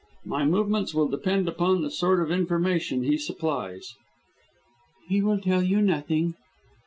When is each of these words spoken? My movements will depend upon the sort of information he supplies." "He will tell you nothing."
My 0.25 0.45
movements 0.45 0.95
will 0.95 1.07
depend 1.09 1.47
upon 1.47 1.83
the 1.83 1.91
sort 1.91 2.21
of 2.23 2.31
information 2.31 3.03
he 3.03 3.19
supplies." 3.19 3.93
"He 5.07 5.21
will 5.21 5.39
tell 5.39 5.61
you 5.61 5.79
nothing." 5.79 6.33